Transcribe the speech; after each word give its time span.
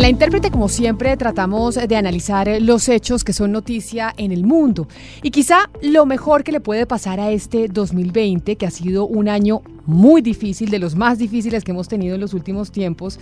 En 0.00 0.04
la 0.04 0.08
intérprete, 0.08 0.50
como 0.50 0.70
siempre, 0.70 1.14
tratamos 1.18 1.74
de 1.74 1.94
analizar 1.94 2.48
los 2.62 2.88
hechos 2.88 3.22
que 3.22 3.34
son 3.34 3.52
noticia 3.52 4.14
en 4.16 4.32
el 4.32 4.44
mundo. 4.44 4.88
Y 5.22 5.30
quizá 5.30 5.68
lo 5.82 6.06
mejor 6.06 6.42
que 6.42 6.52
le 6.52 6.60
puede 6.60 6.86
pasar 6.86 7.20
a 7.20 7.30
este 7.30 7.68
2020, 7.68 8.56
que 8.56 8.64
ha 8.64 8.70
sido 8.70 9.04
un 9.04 9.28
año 9.28 9.60
muy 9.86 10.22
difícil, 10.22 10.70
de 10.70 10.78
los 10.78 10.94
más 10.94 11.18
difíciles 11.18 11.64
que 11.64 11.72
hemos 11.72 11.88
tenido 11.88 12.14
en 12.14 12.20
los 12.20 12.34
últimos 12.34 12.70
tiempos, 12.70 13.18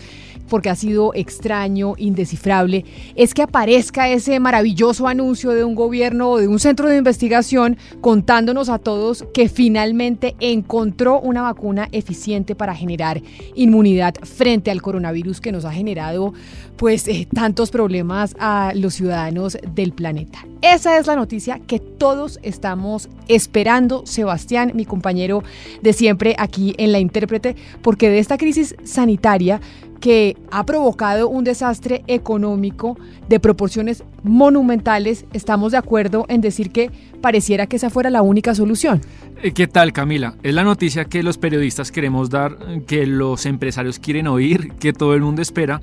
porque 0.49 0.71
ha 0.71 0.75
sido 0.75 1.13
extraño, 1.15 1.95
indescifrable, 1.97 2.85
es 3.15 3.35
que 3.35 3.43
aparezca 3.43 4.09
ese 4.09 4.41
maravilloso 4.41 5.07
anuncio 5.07 5.51
de 5.51 5.65
un 5.65 5.75
gobierno 5.75 6.31
o 6.31 6.39
de 6.39 6.49
un 6.49 6.59
centro 6.59 6.89
de 6.89 6.97
investigación 6.97 7.77
contándonos 8.01 8.69
a 8.69 8.79
todos 8.79 9.25
que 9.35 9.49
finalmente 9.49 10.37
encontró 10.41 11.21
una 11.21 11.43
vacuna 11.43 11.89
eficiente 11.93 12.55
para 12.55 12.75
generar 12.75 13.23
inmunidad 13.55 14.15
frente 14.23 14.71
al 14.71 14.83
coronavirus 14.83 15.41
que 15.41 15.53
nos 15.53 15.65
ha 15.65 15.73
generado 15.73 16.33
pues 16.77 17.09
eh, 17.09 17.27
tantos 17.35 17.71
problemas 17.71 18.37
a 18.39 18.73
los 18.75 18.95
ciudadanos 18.95 19.59
del 19.75 19.93
planeta. 19.93 20.47
Esa 20.63 20.99
es 20.99 21.07
la 21.07 21.17
noticia 21.17 21.61
que 21.67 21.81
todos 21.81 22.39
estamos 22.43 23.09
esperando, 23.29 24.07
Sebastián, 24.07 24.73
mi 24.75 24.85
compañero 24.85 25.43
de 25.83 25.93
siempre 25.93 26.35
aquí 26.39 26.48
en 26.57 26.93
la 26.93 26.99
intérprete, 26.99 27.57
porque 27.83 28.11
de 28.11 28.19
esta 28.19 28.39
crisis 28.39 28.75
sanitaria 28.85 29.61
que 30.01 30.37
ha 30.51 30.65
provocado 30.65 31.29
un 31.29 31.45
desastre 31.45 32.05
económico 32.07 32.97
de 33.29 33.41
proporciones 33.41 34.05
monumentales, 34.23 35.25
estamos 35.33 35.73
de 35.73 35.79
acuerdo 35.79 36.25
en 36.29 36.41
decir 36.41 36.71
que 36.71 36.91
pareciera 37.21 37.67
que 37.67 37.77
esa 37.77 37.91
fuera 37.91 38.11
la 38.11 38.23
única 38.23 38.55
solución. 38.55 39.01
Eh, 39.43 39.53
¿Qué 39.53 39.67
tal, 39.67 39.93
Camila? 39.93 40.37
Es 40.43 40.55
la 40.55 40.65
noticia 40.65 41.07
que 41.07 41.23
los 41.23 41.39
periodistas 41.39 41.91
queremos 41.91 42.31
dar, 42.31 42.57
que 42.87 43.07
los 43.07 43.47
empresarios 43.47 43.99
quieren 43.99 44.27
oír, 44.29 44.73
que 44.79 44.93
todo 44.93 45.15
el 45.15 45.23
mundo 45.23 45.43
espera. 45.43 45.81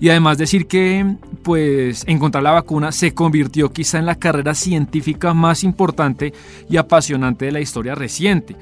Y 0.00 0.10
además 0.10 0.38
decir 0.38 0.66
que 0.66 1.16
pues 1.42 2.04
encontrar 2.06 2.42
la 2.42 2.50
vacuna 2.50 2.90
se 2.90 3.14
convirtió 3.14 3.70
quizá 3.72 3.98
en 3.98 4.06
la 4.06 4.16
carrera 4.16 4.54
científica 4.54 5.32
más 5.34 5.62
importante 5.62 6.34
y 6.68 6.76
apasionante 6.76 7.44
de 7.46 7.52
la 7.52 7.60
historia 7.60 7.94
reciente 7.94 8.56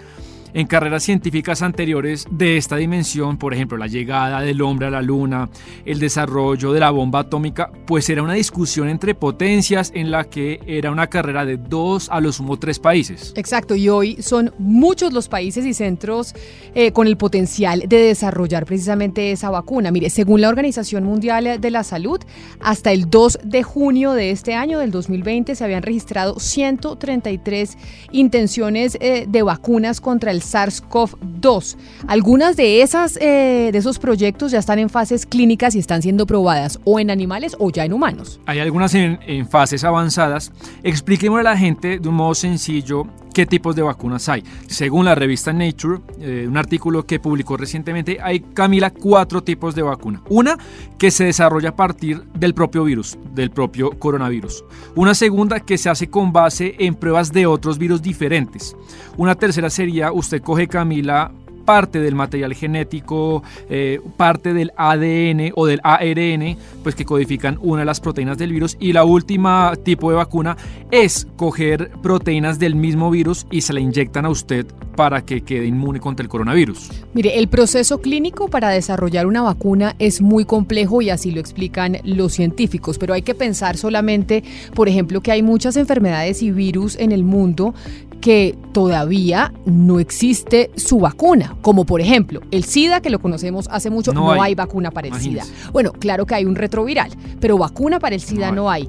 en 0.55 0.67
carreras 0.67 1.03
científicas 1.03 1.62
anteriores 1.62 2.27
de 2.31 2.56
esta 2.56 2.77
dimensión, 2.77 3.39
por 3.39 3.55
ejemplo, 3.55 3.78
la 3.78 3.86
llegada 3.86 4.41
del 4.41 4.62
hombre 4.62 4.86
a 4.86 4.91
la 4.91 5.03
luna, 5.03 5.48
el 5.84 5.98
desarrollo 5.98 6.72
de 6.72 6.81
la 6.81 6.91
bomba 6.91 7.20
atómica, 7.20 7.70
pues 7.86 8.09
era 8.11 8.22
una 8.22 8.34
discusión 8.34 8.89
entre 8.89 9.14
potencias 9.14 9.92
en 9.94 10.11
la 10.11 10.25
que 10.25 10.61
era 10.67 10.91
una 10.91 11.06
carrera 11.09 11.44
de 11.44 11.56
dos 11.56 12.09
a 12.11 12.20
los 12.20 12.36
sumo 12.36 12.59
tres 12.59 12.78
países. 12.78 13.33
Exacto, 13.36 13.75
y 13.75 13.89
hoy 13.89 14.20
son 14.20 14.53
muchos 14.59 15.12
los 15.12 15.28
países 15.28 15.64
y 15.64 15.75
centros 15.75 16.34
eh, 16.75 16.92
con 16.92 17.06
el 17.06 17.16
potencial 17.16 17.84
de 17.87 17.98
desarrollar 17.98 18.66
precisamente 18.66 19.33
esa 19.33 19.50
vacuna. 19.50 19.91
Mire, 19.91 20.11
según 20.11 20.41
la 20.41 20.48
Organización 20.48 21.05
Mundial 21.05 21.61
de 21.61 21.70
la 21.70 21.84
Salud, 21.84 22.20
hasta 22.61 22.92
el 22.92 23.09
2 23.09 23.41
de 23.44 23.62
junio 23.62 24.12
de 24.12 24.31
este 24.31 24.54
año, 24.54 24.78
del 24.78 24.91
2020, 24.91 25.54
se 25.54 25.65
habían 25.65 25.82
registrado 25.82 26.38
133 26.38 27.77
intenciones 28.12 28.97
eh, 29.00 29.27
de 29.28 29.43
vacunas 29.43 30.00
contra 30.00 30.31
el 30.31 30.41
SARS-CoV-2. 30.42 31.76
Algunas 32.06 32.56
de, 32.56 32.82
esas, 32.82 33.16
eh, 33.20 33.70
de 33.72 33.78
esos 33.78 33.98
proyectos 33.98 34.53
ya 34.53 34.58
están 34.58 34.78
en 34.78 34.91
fases 34.91 35.26
clínicas 35.26 35.75
y 35.75 35.78
están 35.78 36.03
siendo 36.03 36.26
probadas 36.26 36.78
o 36.84 36.98
en 36.98 37.10
animales 37.10 37.56
o 37.58 37.70
ya 37.70 37.84
en 37.84 37.92
humanos. 37.92 38.41
Hay 38.47 38.60
algunas 38.60 38.94
en, 38.94 39.19
en 39.26 39.48
fases 39.48 39.84
avanzadas. 39.84 40.53
Expliquemos 40.82 41.41
a 41.41 41.42
la 41.42 41.56
gente 41.56 41.98
de 41.98 42.08
un 42.08 42.16
modo 42.16 42.34
sencillo 42.34 43.06
qué 43.32 43.47
tipos 43.47 43.75
de 43.76 43.82
vacunas 43.82 44.28
hay. 44.28 44.44
Según 44.66 45.04
la 45.04 45.15
revista 45.15 45.53
Nature, 45.53 46.00
eh, 46.20 46.47
un 46.48 46.56
artículo 46.56 47.06
que 47.06 47.19
publicó 47.19 47.56
recientemente, 47.56 48.19
hay, 48.22 48.41
Camila, 48.41 48.91
cuatro 48.91 49.43
tipos 49.43 49.75
de 49.75 49.82
vacuna. 49.82 50.22
Una 50.28 50.59
que 50.98 51.10
se 51.10 51.25
desarrolla 51.25 51.71
a 51.71 51.76
partir 51.76 52.22
del 52.34 52.54
propio 52.54 52.84
virus, 52.84 53.19
del 53.34 53.50
propio 53.50 53.91
coronavirus. 53.98 54.65
Una 54.94 55.15
segunda 55.15 55.60
que 55.60 55.78
se 55.78 55.91
hace 55.91 56.09
con 56.09 56.32
base 56.32 56.76
en 56.78 56.94
pruebas 56.94 57.32
de 57.32 57.47
otros 57.47 57.78
virus 57.78 58.03
diferentes. 58.03 58.76
Una 59.16 59.34
tercera 59.34 59.71
sería, 59.71 60.12
usted 60.12 60.42
coge, 60.42 60.69
Camila, 60.69 61.32
parte 61.65 62.00
del 62.00 62.15
material 62.15 62.55
genético, 62.55 63.43
eh, 63.69 64.00
parte 64.17 64.55
del 64.55 64.73
ADN 64.77 65.53
o 65.55 65.67
del 65.67 65.81
ARN, 65.83 66.56
pues 66.83 66.95
que 66.95 67.05
codifican 67.05 67.59
una 67.61 67.81
de 67.81 67.87
las 67.87 68.00
proteínas 68.00 68.39
del 68.39 68.53
virus. 68.53 68.77
Y 68.81 68.93
la 68.93 69.05
última 69.05 69.72
tipo 69.84 70.11
de 70.11 70.17
vacuna 70.17 70.56
es 70.91 71.27
coger 71.37 71.91
proteínas 72.03 72.59
del 72.59 72.75
mismo 72.75 73.11
virus 73.11 73.47
y 73.51 73.62
se 73.62 73.72
la 73.72 73.81
inyectan 73.81 74.27
a 74.27 74.31
usted 74.31 74.67
para 74.97 75.22
que 75.22 75.43
quede 75.43 75.67
inmune 75.67 76.01
contra 76.01 76.22
el 76.22 76.28
coronavirus. 76.28 76.91
Mire, 77.15 77.39
el 77.39 77.49
proceso 77.49 78.01
clínico 78.01 78.49
para 78.49 78.69
desarrollar 78.69 79.27
una 79.27 79.43
vacuna 79.43 79.95
es 79.99 80.21
muy 80.21 80.45
complejo 80.45 81.03
y 81.03 81.11
así 81.11 81.31
lo 81.31 81.41
explican 81.41 81.99
los 82.05 82.33
científicos, 82.33 82.99
pero 82.99 83.15
hay 83.15 83.22
que 83.22 83.34
pensar 83.34 83.77
solamente, 83.77 84.45
por 84.75 84.89
ejemplo, 84.89 85.21
que 85.21 85.33
hay 85.33 85.43
muchas 85.43 85.77
enfermedades 85.77 86.43
y 86.43 86.51
virus 86.51 86.97
en 86.97 87.12
el 87.12 87.25
mundo 87.25 87.75
que 88.22 88.56
todavía 88.72 89.53
no 89.66 89.99
existe 89.99 90.71
su 90.77 91.00
vacuna, 91.00 91.56
como 91.60 91.84
por 91.84 92.00
ejemplo 92.00 92.41
el 92.53 92.65
SIDA, 92.65 93.03
que 93.03 93.10
lo 93.10 93.19
conocemos 93.19 93.69
hace 93.71 93.91
mucho, 93.91 94.15
no, 94.15 94.41
hay, 94.41 94.55
vacuna 94.55 94.93
para 94.93 95.09
el 95.09 95.15
SIDA. 95.15 95.44
Bueno, 95.72 95.93
claro 95.93 96.25
que 96.25 96.37
hay 96.37 96.44
un 96.44 96.55
retroviral, 96.55 97.10
pero 97.41 97.59
vacuna 97.59 97.99
para 97.99 98.15
el 98.15 98.21
SIDA 98.21 98.53
no 98.53 98.71
hay. 98.71 98.88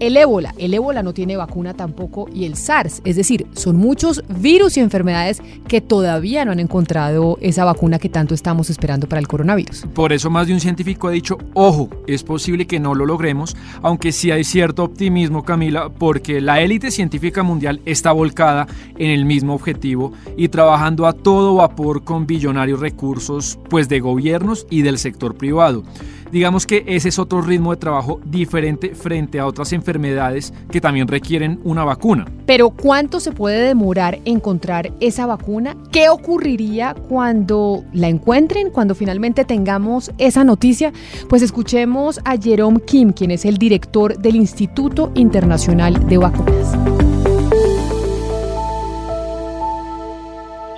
El 0.00 0.16
ébola, 0.16 0.54
el 0.56 0.72
ébola 0.72 1.02
no 1.02 1.12
tiene 1.12 1.36
vacuna 1.36 1.74
tampoco 1.74 2.26
y 2.32 2.46
el 2.46 2.56
SARS, 2.56 3.02
es 3.04 3.16
decir, 3.16 3.46
son 3.52 3.76
muchos 3.76 4.24
virus 4.30 4.78
y 4.78 4.80
enfermedades 4.80 5.42
que 5.68 5.82
todavía 5.82 6.42
no 6.46 6.52
han 6.52 6.58
encontrado 6.58 7.36
esa 7.42 7.66
vacuna 7.66 7.98
que 7.98 8.08
tanto 8.08 8.34
estamos 8.34 8.70
esperando 8.70 9.06
para 9.10 9.20
el 9.20 9.28
coronavirus. 9.28 9.84
Por 9.92 10.14
eso 10.14 10.30
más 10.30 10.46
de 10.46 10.54
un 10.54 10.60
científico 10.60 11.08
ha 11.08 11.10
dicho, 11.10 11.36
ojo, 11.52 11.90
es 12.06 12.22
posible 12.22 12.66
que 12.66 12.80
no 12.80 12.94
lo 12.94 13.04
logremos, 13.04 13.54
aunque 13.82 14.10
sí 14.10 14.30
hay 14.30 14.42
cierto 14.42 14.84
optimismo, 14.84 15.44
Camila, 15.44 15.90
porque 15.90 16.40
la 16.40 16.62
élite 16.62 16.90
científica 16.90 17.42
mundial 17.42 17.82
está 17.84 18.12
volcada 18.12 18.68
en 18.96 19.10
el 19.10 19.26
mismo 19.26 19.52
objetivo 19.52 20.14
y 20.34 20.48
trabajando 20.48 21.06
a 21.06 21.12
todo 21.12 21.56
vapor 21.56 22.04
con 22.04 22.26
billonarios 22.26 22.80
recursos 22.80 23.58
pues 23.68 23.90
de 23.90 24.00
gobiernos 24.00 24.66
y 24.70 24.80
del 24.80 24.96
sector 24.96 25.34
privado. 25.34 25.84
Digamos 26.32 26.64
que 26.64 26.84
ese 26.86 27.08
es 27.08 27.18
otro 27.18 27.42
ritmo 27.42 27.72
de 27.72 27.78
trabajo 27.78 28.20
diferente 28.24 28.94
frente 28.94 29.40
a 29.40 29.46
otras 29.46 29.72
enfermedades 29.72 30.54
que 30.70 30.80
también 30.80 31.08
requieren 31.08 31.60
una 31.64 31.82
vacuna. 31.82 32.26
Pero 32.46 32.70
¿cuánto 32.70 33.18
se 33.18 33.32
puede 33.32 33.66
demorar 33.66 34.20
encontrar 34.24 34.92
esa 35.00 35.26
vacuna? 35.26 35.76
¿Qué 35.90 36.08
ocurriría 36.08 36.94
cuando 36.94 37.84
la 37.92 38.06
encuentren, 38.06 38.70
cuando 38.70 38.94
finalmente 38.94 39.44
tengamos 39.44 40.12
esa 40.18 40.44
noticia? 40.44 40.92
Pues 41.28 41.42
escuchemos 41.42 42.20
a 42.24 42.36
Jerome 42.36 42.80
Kim, 42.86 43.12
quien 43.12 43.32
es 43.32 43.44
el 43.44 43.58
director 43.58 44.16
del 44.16 44.36
Instituto 44.36 45.10
Internacional 45.14 46.06
de 46.06 46.18
Vacunas. 46.18 46.70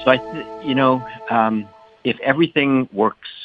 So 0.03 0.13
I, 0.13 0.21
you 0.67 0.75
know, 0.75 1.03
um, 1.31 1.67
if 2.05 2.17
everything 2.25 2.89
works 2.93 3.42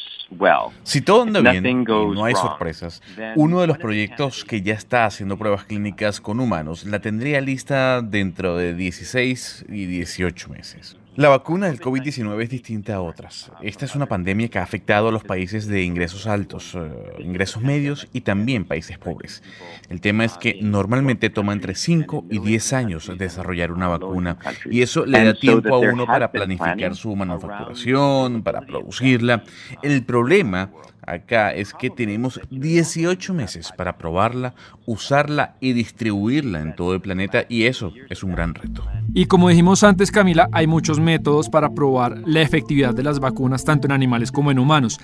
si 0.84 1.02
todo 1.02 1.24
anda 1.24 1.40
bien 1.40 1.66
y 1.66 1.86
no 1.86 2.26
hay 2.26 2.36
sorpresas, 2.36 3.02
uno 3.36 3.62
de 3.62 3.68
los 3.68 3.78
proyectos 3.78 4.44
que 4.44 4.62
ya 4.62 4.74
está 4.74 5.06
haciendo 5.06 5.38
pruebas 5.38 5.66
clínicas 5.66 6.20
con 6.22 6.40
humanos 6.40 6.86
la 6.86 7.00
tendría 7.00 7.42
lista 7.42 8.02
dentro 8.02 8.58
de 8.58 8.74
16 8.74 9.66
y 9.70 9.86
18 9.86 10.50
meses. 10.50 10.98
La 11.18 11.30
vacuna 11.30 11.66
del 11.66 11.82
COVID-19 11.82 12.44
es 12.44 12.50
distinta 12.52 12.94
a 12.94 13.02
otras. 13.02 13.52
Esta 13.64 13.86
es 13.86 13.96
una 13.96 14.06
pandemia 14.06 14.50
que 14.50 14.60
ha 14.60 14.62
afectado 14.62 15.08
a 15.08 15.12
los 15.12 15.24
países 15.24 15.66
de 15.66 15.82
ingresos 15.82 16.28
altos, 16.28 16.76
eh, 16.76 16.92
ingresos 17.18 17.64
medios 17.64 18.08
y 18.14 18.22
también 18.22 18.66
países 18.66 19.00
pobres. 19.00 19.42
El 19.90 20.00
tema 20.00 20.26
es 20.26 20.38
que 20.38 20.60
normalmente 20.62 21.32
toma 21.32 21.54
entre 21.54 21.74
5 21.74 22.26
y 22.30 22.38
10 22.38 22.74
años 22.74 23.12
desarrollar 23.18 23.72
una 23.72 23.88
vacuna 23.88 24.38
y 24.70 24.84
eso 24.84 25.08
le 25.08 25.26
da 25.26 25.34
tiempo 25.34 25.74
a 25.74 25.80
uno 25.80 26.06
para 26.06 26.32
planificar 26.32 26.96
su 26.96 27.16
manufacturación, 27.16 28.44
para 28.44 28.62
producirla. 28.62 29.44
El 29.82 30.04
problema 30.04 30.70
acá 31.08 31.54
es 31.54 31.74
que 31.74 31.90
tenemos 31.90 32.40
18 32.52 33.34
meses 33.34 33.72
para 33.76 33.98
probarla, 33.98 34.54
usarla 34.86 35.56
y 35.60 35.74
distribuirla 35.74 36.62
en 36.62 36.76
todo 36.76 36.94
el 36.94 37.02
planeta 37.02 37.46
y 37.50 37.64
eso 37.64 37.94
es 38.10 38.24
un 38.24 38.34
gran 38.34 38.54
reto. 38.54 38.84
Y 39.14 39.26
como 39.26 39.50
dijimos 39.50 39.84
antes, 39.84 40.12
Camila, 40.12 40.50
hay 40.52 40.68
muchos 40.68 41.00
métodos 41.00 41.50
para 41.50 41.70
probar 41.70 42.22
la 42.26 42.42
efectividad 42.42 42.94
de 42.94 43.04
las 43.04 43.20
vacunas 43.20 43.64
tanto 43.64 43.88
en 43.88 43.94
animales 43.94 44.32
como 44.32 44.52
en 44.52 44.60
humanos. 44.60 45.00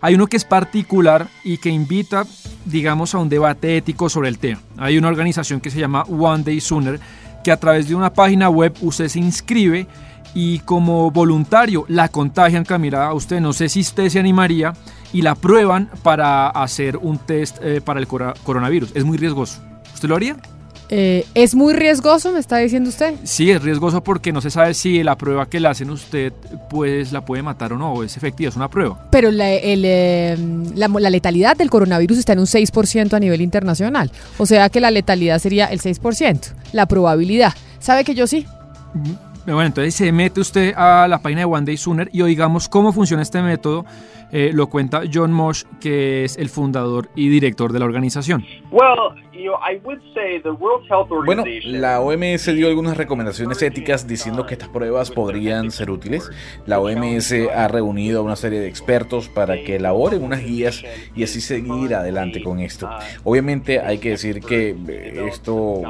Hay 0.00 0.14
uno 0.14 0.28
que 0.28 0.36
es 0.36 0.44
particular 0.44 1.28
y 1.44 1.58
que 1.58 1.70
invita, 1.70 2.24
digamos, 2.64 3.14
a 3.14 3.18
un 3.18 3.28
debate 3.28 3.76
ético 3.76 4.08
sobre 4.08 4.28
el 4.28 4.38
tema. 4.38 4.60
Hay 4.76 4.96
una 4.96 5.08
organización 5.08 5.60
que 5.60 5.70
se 5.70 5.80
llama 5.80 6.02
One 6.04 6.44
Day 6.44 6.60
Sooner 6.60 7.00
que 7.42 7.52
a 7.52 7.56
través 7.58 7.88
de 7.88 7.94
una 7.94 8.12
página 8.12 8.48
web 8.48 8.74
usted 8.80 9.08
se 9.08 9.18
inscribe 9.18 9.86
y 10.34 10.60
como 10.60 11.10
voluntario 11.10 11.84
la 11.88 12.08
contagian, 12.08 12.64
Camila, 12.64 13.06
a 13.06 13.14
usted 13.14 13.40
no 13.40 13.52
sé 13.52 13.68
si 13.68 13.80
usted 13.80 14.08
se 14.08 14.18
animaría 14.18 14.72
y 15.12 15.22
la 15.22 15.34
prueban 15.34 15.90
para 16.02 16.48
hacer 16.48 16.96
un 16.96 17.18
test 17.18 17.58
eh, 17.62 17.80
para 17.80 18.00
el 18.00 18.06
coronavirus. 18.06 18.92
Es 18.94 19.04
muy 19.04 19.16
riesgoso. 19.16 19.60
¿Usted 19.94 20.08
lo 20.08 20.16
haría? 20.16 20.36
Eh, 20.90 21.26
¿Es 21.34 21.54
muy 21.54 21.74
riesgoso, 21.74 22.32
me 22.32 22.38
está 22.38 22.56
diciendo 22.58 22.88
usted? 22.88 23.14
Sí, 23.24 23.50
es 23.50 23.62
riesgoso 23.62 24.02
porque 24.02 24.32
no 24.32 24.40
se 24.40 24.50
sabe 24.50 24.72
si 24.72 25.02
la 25.02 25.18
prueba 25.18 25.46
que 25.48 25.60
le 25.60 25.68
hacen 25.68 25.90
usted 25.90 26.32
pues 26.70 27.12
la 27.12 27.24
puede 27.24 27.42
matar 27.42 27.74
o 27.74 27.78
no, 27.78 27.92
o 27.92 28.04
es 28.04 28.16
efectiva, 28.16 28.48
es 28.48 28.56
una 28.56 28.70
prueba. 28.70 29.06
Pero 29.10 29.30
la, 29.30 29.48
la, 29.50 31.10
letalidad 31.10 31.56
del 31.56 31.68
coronavirus 31.68 32.18
está 32.18 32.32
en 32.32 32.38
un 32.38 32.46
6% 32.46 33.12
a 33.12 33.20
nivel 33.20 33.42
internacional. 33.42 34.10
O 34.38 34.46
sea 34.46 34.70
que 34.70 34.80
la 34.80 34.90
letalidad 34.90 35.38
sería 35.40 35.66
el 35.66 35.80
6%, 35.80 36.54
la 36.72 36.86
probabilidad. 36.86 37.52
¿Sabe 37.80 38.04
que 38.04 38.14
yo 38.14 38.26
sí? 38.26 38.46
Bueno, 39.54 39.68
entonces 39.68 39.94
se 39.94 40.12
mete 40.12 40.40
usted 40.40 40.74
a 40.76 41.08
la 41.08 41.20
página 41.20 41.40
de 41.40 41.44
One 41.46 41.64
Day 41.64 41.76
Sooner 41.78 42.10
y 42.12 42.20
oigamos 42.20 42.68
cómo 42.68 42.92
funciona 42.92 43.22
este 43.22 43.40
método. 43.40 43.86
Eh, 44.32 44.50
lo 44.52 44.68
cuenta 44.68 45.02
John 45.12 45.32
Mosh, 45.32 45.64
que 45.80 46.24
es 46.24 46.36
el 46.36 46.48
fundador 46.48 47.08
y 47.14 47.28
director 47.28 47.72
de 47.72 47.78
la 47.78 47.84
organización. 47.84 48.44
Bueno, 48.70 49.14
la 51.64 52.00
OMS 52.00 52.54
dio 52.54 52.68
algunas 52.68 52.96
recomendaciones 52.96 53.62
éticas 53.62 54.06
diciendo 54.06 54.46
que 54.46 54.54
estas 54.54 54.68
pruebas 54.68 55.10
podrían 55.10 55.70
ser 55.70 55.90
útiles. 55.90 56.30
La 56.66 56.80
OMS 56.80 57.32
ha 57.54 57.68
reunido 57.68 58.20
a 58.20 58.22
una 58.22 58.36
serie 58.36 58.60
de 58.60 58.68
expertos 58.68 59.28
para 59.28 59.62
que 59.62 59.76
elaboren 59.76 60.22
unas 60.22 60.44
guías 60.44 60.82
y 61.14 61.22
así 61.22 61.40
seguir 61.40 61.94
adelante 61.94 62.42
con 62.42 62.58
esto. 62.58 62.90
Obviamente 63.24 63.80
hay 63.80 63.98
que 63.98 64.10
decir 64.10 64.40
que 64.40 64.74
eh, 64.88 65.26
esto 65.28 65.82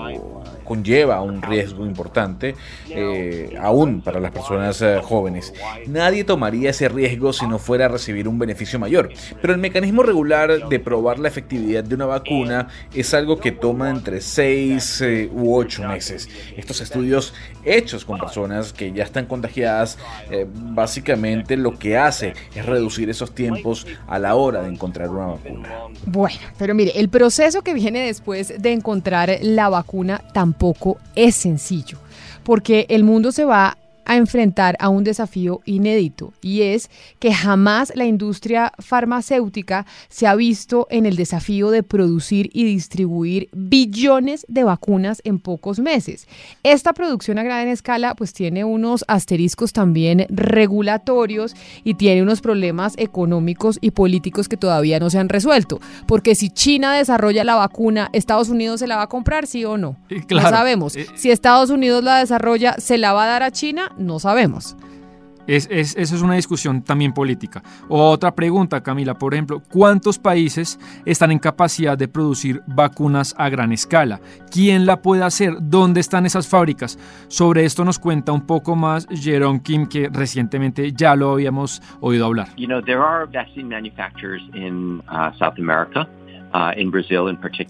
conlleva 0.65 1.23
un 1.23 1.41
riesgo 1.41 1.87
importante, 1.87 2.55
eh, 2.91 3.57
aún 3.61 4.03
para 4.03 4.21
las 4.21 4.31
personas 4.31 4.83
eh, 4.83 5.01
jóvenes. 5.03 5.55
Nadie 5.87 6.25
tomaría 6.25 6.71
ese 6.71 6.91
riesgo 6.91 7.33
si 7.33 7.47
no 7.47 7.59
fuera 7.59 7.87
a 7.87 7.89
recibir 7.89 8.28
un 8.29 8.39
beneficio 8.39 8.79
mayor. 8.79 9.11
Pero 9.41 9.53
el 9.53 9.59
mecanismo 9.59 10.03
regular 10.03 10.69
de 10.69 10.81
probar 10.81 11.19
la 11.19 11.29
efectividad 11.29 11.85
de 11.85 11.95
una 11.95 12.07
vacuna 12.07 12.69
es 12.95 13.15
algo 13.15 13.39
que 13.39 13.53
toma 13.53 13.91
entre 13.91 14.21
6 14.21 15.01
eh, 15.01 15.31
u 15.33 15.55
8 15.55 15.89
meses. 15.89 16.29
Estos 16.57 16.81
estudios 16.81 17.35
hechos 17.65 18.05
con 18.05 18.19
personas 18.19 18.73
que 18.73 18.93
ya 18.93 19.05
están 19.05 19.27
contagiadas, 19.27 19.99
básicamente 20.55 21.57
lo 21.57 21.79
que 21.79 21.97
hace 21.97 22.35
es 22.55 22.65
reducir 22.65 23.11
esos 23.11 23.35
tiempos 23.35 23.87
a 24.07 24.19
la 24.19 24.35
hora 24.35 24.63
de 24.63 24.69
encontrar 24.69 25.11
una 25.11 25.27
vacuna. 25.27 25.69
Bueno, 26.07 26.39
pero 26.59 26.75
mire, 26.75 26.93
el 26.99 27.09
proceso 27.09 27.63
que 27.63 27.75
viene 27.75 28.07
después 28.07 28.61
de 28.61 28.73
encontrar 28.73 29.39
la 29.43 29.69
vacuna 29.69 30.23
tampoco 30.33 30.99
es 31.15 31.35
sencillo, 31.35 31.99
porque 32.45 32.87
el 32.89 33.05
mundo 33.05 33.33
se 33.33 33.45
va 33.45 33.77
a 34.09 34.17
enfrentar 34.17 34.77
a 34.81 34.89
un 34.89 35.05
desafío 35.05 35.61
inédito 35.65 36.33
y 36.43 36.63
es 36.63 36.91
que 37.21 37.33
jamás 37.33 37.93
la 37.95 38.07
industria 38.07 38.73
farmacéutica 38.79 39.87
se 40.09 40.27
ha 40.27 40.35
visto 40.35 40.89
en 40.91 41.07
el 41.07 41.15
desafío 41.15 41.71
de 41.71 41.83
producir 41.83 42.51
y 42.53 42.65
distribuir 42.65 43.49
billones 43.53 44.45
de 44.49 44.65
vacunas 44.65 45.21
en 45.25 45.39
pocos 45.39 45.79
meses. 45.79 46.27
Esta 46.63 46.93
producción 46.95 47.39
a 47.39 47.43
gran 47.43 47.69
escala 47.69 48.15
pues 48.15 48.33
tiene 48.33 48.65
unos 48.65 49.05
asteriscos 49.09 49.73
también 49.73 50.27
regulatorios 50.31 51.55
y 51.85 51.95
tiene 51.95 52.23
unos 52.23 52.41
problemas 52.41 52.95
económicos 52.97 53.79
y 53.81 53.91
políticos 53.91 54.49
que 54.49 54.57
todavía 54.57 54.99
no 54.99 55.11
se 55.11 55.19
han 55.19 55.29
resuelto, 55.29 55.81
porque 56.07 56.35
si 56.35 56.49
China 56.51 56.95
desarrolla 56.95 57.45
la 57.45 57.57
vacuna, 57.57 58.09
Estados 58.13 58.49
Unidos 58.49 58.81
se 58.81 58.87
la 58.87 58.97
va 58.97 59.03
a 59.03 59.09
comprar, 59.09 59.47
sí 59.47 59.65
o 59.65 59.77
no. 59.77 59.97
No 60.31 60.41
sabemos. 60.41 60.97
Eh, 60.97 61.07
si 61.15 61.31
Estados 61.31 61.71
Unidos 61.71 62.03
la 62.03 62.19
desarrolla, 62.19 62.75
¿se 62.79 62.97
la 62.97 63.13
va 63.13 63.25
a 63.25 63.27
dar 63.27 63.43
a 63.43 63.51
China? 63.51 63.93
No 63.99 64.19
sabemos. 64.19 64.77
Es, 65.49 65.67
eso 65.71 66.15
es 66.15 66.21
una 66.21 66.35
discusión 66.35 66.83
también 66.83 67.15
política. 67.15 67.63
Otra 67.89 68.35
pregunta, 68.35 68.83
Camila, 68.83 69.15
por 69.15 69.33
ejemplo, 69.33 69.63
¿cuántos 69.73 70.19
países 70.19 70.79
están 71.07 71.33
en 71.33 71.39
capacidad 71.39 71.97
de 71.97 72.07
producir 72.07 72.61
vacunas 72.67 73.35
a 73.39 73.49
gran 73.49 73.73
escala? 73.73 74.21
¿Quién 74.51 74.85
la 74.85 75.01
puede 75.01 75.25
hacer? 75.25 75.55
¿Dónde 75.59 76.01
están 76.01 76.27
esas 76.27 76.47
fábricas? 76.47 76.99
Sobre 77.29 77.65
esto 77.65 77.83
nos 77.83 77.99
cuenta 77.99 78.31
un 78.31 78.47
poco 78.47 78.77
más 78.77 79.07
Jerome 79.11 79.63
Kim, 79.63 79.87
que 79.87 80.11
recientemente 80.13 80.93
ya 80.93 81.17
lo 81.17 81.33
habíamos 81.33 81.81
oído 82.01 82.27
hablar. 82.27 82.49
You 82.57 82.67
know, 82.67 82.83
there 82.83 83.01
are 83.01 83.25
vaccine 83.25 83.71
manufacturers 83.71 84.43
in 84.53 85.03
uh, 85.09 85.33
South 85.39 85.59
America. 85.59 86.07
Uh, 86.55 86.73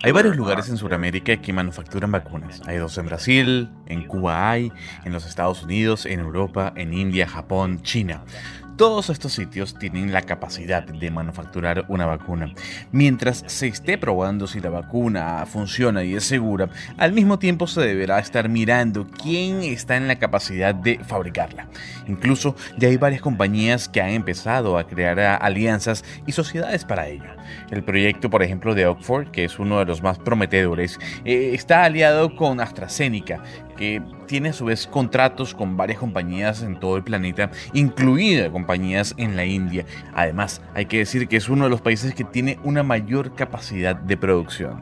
hay 0.02 0.12
varios 0.12 0.36
lugares 0.36 0.68
en 0.68 0.76
Sudamérica 0.76 1.36
que 1.36 1.52
manufacturan 1.52 2.12
vacunas. 2.12 2.62
Hay 2.66 2.76
dos 2.76 2.96
en 2.98 3.06
Brasil, 3.06 3.68
en 3.86 4.06
Cuba 4.06 4.50
hay, 4.50 4.72
en 5.04 5.12
los 5.12 5.26
Estados 5.26 5.64
Unidos, 5.64 6.06
en 6.06 6.20
Europa, 6.20 6.72
en 6.76 6.94
India, 6.94 7.26
Japón, 7.26 7.82
China. 7.82 8.22
Todos 8.78 9.10
estos 9.10 9.32
sitios 9.32 9.74
tienen 9.74 10.12
la 10.12 10.22
capacidad 10.22 10.84
de 10.84 11.10
manufacturar 11.10 11.84
una 11.88 12.06
vacuna. 12.06 12.54
Mientras 12.92 13.42
se 13.48 13.66
esté 13.66 13.98
probando 13.98 14.46
si 14.46 14.60
la 14.60 14.70
vacuna 14.70 15.44
funciona 15.46 16.04
y 16.04 16.14
es 16.14 16.22
segura, 16.22 16.68
al 16.96 17.12
mismo 17.12 17.40
tiempo 17.40 17.66
se 17.66 17.80
deberá 17.80 18.20
estar 18.20 18.48
mirando 18.48 19.08
quién 19.20 19.64
está 19.64 19.96
en 19.96 20.06
la 20.06 20.20
capacidad 20.20 20.76
de 20.76 21.00
fabricarla. 21.02 21.66
Incluso 22.06 22.54
ya 22.76 22.86
hay 22.86 22.96
varias 22.96 23.20
compañías 23.20 23.88
que 23.88 24.00
han 24.00 24.10
empezado 24.10 24.78
a 24.78 24.86
crear 24.86 25.18
alianzas 25.18 26.04
y 26.24 26.30
sociedades 26.30 26.84
para 26.84 27.08
ello. 27.08 27.34
El 27.72 27.82
proyecto, 27.82 28.30
por 28.30 28.44
ejemplo, 28.44 28.76
de 28.76 28.86
Oxford, 28.86 29.32
que 29.32 29.44
es 29.44 29.58
uno 29.58 29.80
de 29.80 29.86
los 29.86 30.04
más 30.04 30.20
prometedores, 30.20 31.00
eh, 31.24 31.50
está 31.52 31.82
aliado 31.82 32.36
con 32.36 32.60
AstraZeneca, 32.60 33.42
que 33.78 34.02
tiene 34.26 34.50
a 34.50 34.52
su 34.52 34.66
vez 34.66 34.86
contratos 34.86 35.54
con 35.54 35.76
varias 35.76 35.98
compañías 35.98 36.62
en 36.62 36.78
todo 36.78 36.96
el 36.96 37.04
planeta, 37.04 37.50
incluidas 37.72 38.50
compañías 38.50 39.14
en 39.16 39.36
la 39.36 39.46
India. 39.46 39.86
Además, 40.14 40.60
hay 40.74 40.86
que 40.86 40.98
decir 40.98 41.28
que 41.28 41.36
es 41.36 41.48
uno 41.48 41.64
de 41.64 41.70
los 41.70 41.80
países 41.80 42.14
que 42.14 42.24
tiene 42.24 42.58
una 42.64 42.82
mayor 42.82 43.34
capacidad 43.34 43.96
de 43.96 44.16
producción. 44.16 44.80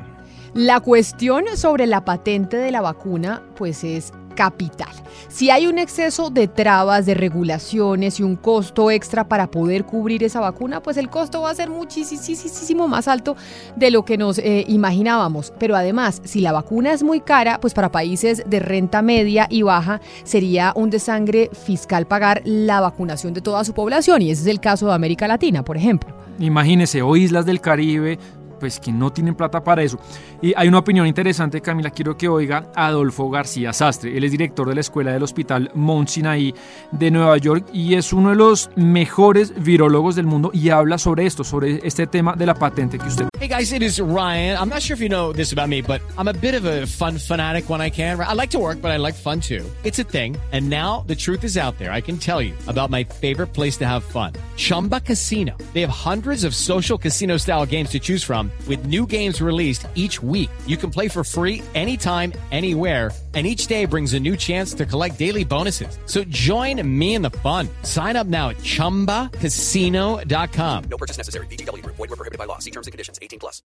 La 0.54 0.81
cuestión 0.81 1.44
sobre 1.54 1.87
la 1.87 2.04
patente 2.04 2.56
de 2.56 2.70
la 2.70 2.81
vacuna, 2.81 3.43
pues 3.56 3.84
es 3.84 4.12
capital. 4.36 4.92
Si 5.28 5.50
hay 5.50 5.66
un 5.66 5.78
exceso 5.78 6.30
de 6.30 6.46
trabas, 6.46 7.04
de 7.04 7.14
regulaciones 7.14 8.20
y 8.20 8.22
un 8.22 8.36
costo 8.36 8.90
extra 8.90 9.28
para 9.28 9.50
poder 9.50 9.84
cubrir 9.84 10.22
esa 10.22 10.40
vacuna, 10.40 10.80
pues 10.82 10.96
el 10.96 11.11
costo 11.11 11.42
va 11.42 11.50
a 11.50 11.54
ser 11.54 11.68
muchísimo 11.68 12.87
más 12.87 13.08
alto 13.08 13.37
de 13.75 13.90
lo 13.90 14.04
que 14.04 14.16
nos 14.16 14.38
eh, 14.38 14.64
imaginábamos. 14.68 15.52
Pero 15.58 15.75
además, 15.75 16.22
si 16.25 16.40
la 16.40 16.52
vacuna 16.52 16.92
es 16.92 17.02
muy 17.02 17.20
cara, 17.20 17.58
pues 17.61 17.75
para 17.75 17.90
países 17.90 18.44
de 18.46 18.61
renta 18.61 19.02
media 19.02 19.46
y 19.50 19.62
baja 19.62 20.00
sería 20.22 20.72
un 20.76 20.90
desangre 20.90 21.50
fiscal 21.52 22.06
pagar 22.06 22.42
la 22.44 22.80
vacunación 22.80 23.34
de 23.34 23.40
toda 23.40 23.64
su 23.64 23.75
población. 23.75 24.22
Y 24.22 24.30
ese 24.30 24.42
es 24.42 24.49
el 24.49 24.61
caso 24.61 24.87
de 24.87 24.94
América 24.94 25.26
Latina, 25.26 25.64
por 25.64 25.76
ejemplo. 25.76 26.14
Imagínese, 26.38 27.02
o 27.02 27.16
islas 27.16 27.46
del 27.46 27.61
Caribe 27.61 28.18
pues 28.58 28.80
que 28.80 28.92
no 28.92 29.12
tienen 29.12 29.34
plata 29.34 29.62
para 29.62 29.82
eso. 29.82 29.98
Y 30.42 30.52
hay 30.56 30.68
una 30.68 30.78
opinión 30.78 31.06
interesante, 31.06 31.60
Camila, 31.60 31.90
quiero 31.90 32.16
que 32.16 32.28
oiga 32.28 32.70
Adolfo 32.75 33.30
García 33.30 33.72
Sastre. 33.72 34.16
Él 34.16 34.25
es 34.25 34.32
director 34.32 34.68
de 34.68 34.75
la 34.75 34.80
Escuela 34.80 35.12
del 35.12 35.22
Hospital 35.22 35.70
Mount 35.75 36.08
Sinai 36.08 36.54
de 36.92 37.10
Nueva 37.10 37.36
York 37.38 37.66
y 37.72 37.94
es 37.94 38.12
uno 38.12 38.30
de 38.30 38.36
los 38.36 38.70
mejores 38.76 39.52
virólogos 39.62 40.16
del 40.16 40.26
mundo 40.26 40.50
y 40.52 40.70
habla 40.70 40.98
sobre 40.98 41.26
esto, 41.26 41.44
sobre 41.44 41.80
este 41.86 42.06
tema 42.06 42.34
de 42.34 42.46
la 42.46 42.54
patente 42.54 42.98
que 42.98 43.06
usted. 43.06 43.28
Hey 43.38 43.48
guys, 43.48 43.72
it 43.72 43.82
is 43.82 44.00
Ryan. 44.00 44.56
I'm 44.58 44.68
not 44.68 44.82
sure 44.82 44.94
if 44.94 45.00
you 45.00 45.08
know 45.08 45.32
this 45.32 45.52
about 45.52 45.68
me, 45.68 45.82
but 45.82 46.00
I'm 46.18 46.28
a 46.28 46.32
bit 46.32 46.54
of 46.54 46.64
a 46.64 46.86
fun 46.86 47.18
fanatic 47.18 47.68
when 47.68 47.80
I 47.80 47.90
can. 47.90 48.18
I 48.20 48.32
like 48.32 48.50
to 48.50 48.58
work, 48.58 48.80
but 48.80 48.90
I 48.90 48.96
like 48.96 49.14
fun 49.14 49.40
too. 49.40 49.64
It's 49.84 49.98
a 49.98 50.04
thing. 50.04 50.36
And 50.52 50.68
now 50.68 51.04
the 51.06 51.14
truth 51.14 51.44
is 51.44 51.56
out 51.56 51.78
there. 51.78 51.92
I 51.92 52.00
can 52.00 52.18
tell 52.18 52.42
you 52.42 52.54
about 52.66 52.90
my 52.90 53.04
favorite 53.04 53.52
place 53.52 53.76
to 53.78 53.86
have 53.86 54.02
fun. 54.02 54.32
Chumba 54.56 55.00
Casino. 55.00 55.56
They 55.75 55.82
have 55.82 55.90
hundreds 55.90 56.44
of 56.44 56.54
social 56.54 56.98
casino 56.98 57.36
style 57.36 57.66
games 57.66 57.90
to 57.90 57.98
choose 58.00 58.25
from 58.25 58.45
with 58.66 58.86
new 58.86 59.06
games 59.06 59.42
released 59.42 59.86
each 59.94 60.22
week. 60.22 60.48
You 60.66 60.78
can 60.78 60.90
play 60.90 61.08
for 61.08 61.22
free 61.22 61.62
anytime, 61.74 62.32
anywhere, 62.50 63.10
and 63.34 63.46
each 63.46 63.66
day 63.66 63.84
brings 63.84 64.14
a 64.14 64.20
new 64.20 64.36
chance 64.36 64.72
to 64.74 64.86
collect 64.86 65.18
daily 65.18 65.44
bonuses. 65.44 65.98
So 66.06 66.24
join 66.24 66.80
me 66.98 67.14
in 67.16 67.20
the 67.20 67.32
fun. 67.42 67.68
Sign 67.82 68.16
up 68.16 68.26
now 68.26 68.48
at 68.50 68.56
ChumbaCasino.com. 68.58 70.84
No 70.84 70.96
purchase 70.96 71.18
necessary. 71.18 71.46
BGW. 71.48 71.84
Void 71.84 72.08
were 72.08 72.16
prohibited 72.16 72.38
by 72.38 72.46
law. 72.46 72.58
See 72.60 72.70
terms 72.70 72.86
and 72.86 72.92
conditions. 72.92 73.18
18 73.20 73.38
plus. 73.38 73.62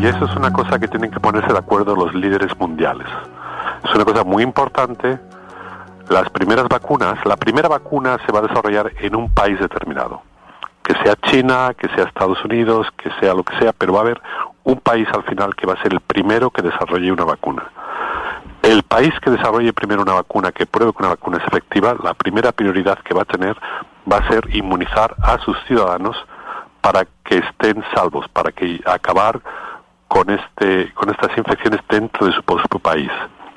Y 0.00 0.06
eso 0.06 0.24
es 0.24 0.34
una 0.34 0.52
cosa 0.52 0.80
que 0.80 0.88
tienen 0.88 1.12
que 1.12 1.20
ponerse 1.20 1.52
de 1.52 1.58
acuerdo 1.58 1.94
los 1.94 2.12
líderes 2.12 2.50
mundiales. 2.58 3.06
Es 3.84 3.94
una 3.94 4.04
cosa 4.04 4.24
muy 4.24 4.42
importante. 4.42 5.20
Las 6.08 6.28
primeras 6.30 6.66
vacunas, 6.68 7.24
la 7.24 7.36
primera 7.36 7.68
vacuna 7.68 8.18
se 8.26 8.32
va 8.32 8.40
a 8.40 8.42
desarrollar 8.42 8.92
en 8.98 9.14
un 9.14 9.32
país 9.32 9.60
determinado 9.60 10.22
que 10.82 10.94
sea 11.02 11.16
China, 11.30 11.74
que 11.78 11.88
sea 11.88 12.04
Estados 12.04 12.44
Unidos, 12.44 12.88
que 12.96 13.10
sea 13.20 13.34
lo 13.34 13.44
que 13.44 13.56
sea, 13.58 13.72
pero 13.72 13.92
va 13.92 14.00
a 14.00 14.02
haber 14.02 14.20
un 14.64 14.76
país 14.76 15.08
al 15.12 15.22
final 15.24 15.54
que 15.54 15.66
va 15.66 15.74
a 15.74 15.82
ser 15.82 15.92
el 15.92 16.00
primero 16.00 16.50
que 16.50 16.62
desarrolle 16.62 17.12
una 17.12 17.24
vacuna. 17.24 17.64
El 18.62 18.82
país 18.84 19.12
que 19.20 19.30
desarrolle 19.30 19.72
primero 19.72 20.02
una 20.02 20.14
vacuna, 20.14 20.52
que 20.52 20.66
pruebe 20.66 20.92
que 20.92 21.02
una 21.02 21.10
vacuna 21.10 21.38
es 21.38 21.46
efectiva, 21.46 21.96
la 22.02 22.14
primera 22.14 22.52
prioridad 22.52 22.98
que 22.98 23.14
va 23.14 23.22
a 23.22 23.24
tener 23.24 23.56
va 24.10 24.18
a 24.18 24.28
ser 24.28 24.54
inmunizar 24.54 25.14
a 25.22 25.38
sus 25.38 25.56
ciudadanos 25.66 26.16
para 26.80 27.06
que 27.24 27.38
estén 27.38 27.82
salvos, 27.94 28.28
para 28.28 28.52
que 28.52 28.80
acabar 28.84 29.40
con 30.08 30.28
este 30.30 30.92
con 30.92 31.08
estas 31.10 31.36
infecciones 31.38 31.80
dentro 31.88 32.26
de 32.26 32.32
su 32.32 32.42
propio 32.42 32.78
país. 32.78 33.10